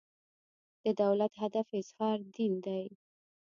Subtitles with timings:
[0.83, 2.85] د دولت هدف اظهار دین دی.